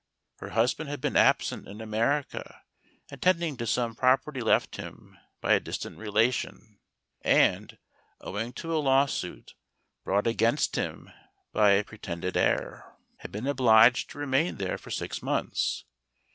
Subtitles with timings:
[0.39, 2.63] Her husband had been absent in America
[3.11, 6.79] attending to some prop¬ erty left him by a distant relation;
[7.21, 7.77] and,
[8.19, 9.53] owing to a lawsuit
[10.03, 11.11] brought against him
[11.53, 15.85] by a pretended heir, had been obliged to remain there for six months.